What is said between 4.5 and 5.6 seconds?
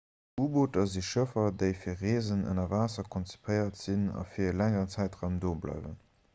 e längeren zäitraum do